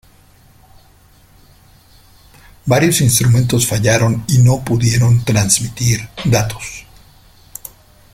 [2.65, 6.87] Varios instrumentos fallaron y no pudieron transmitir datos.